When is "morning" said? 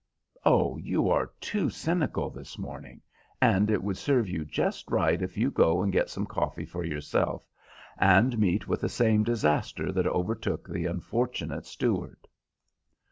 2.57-3.01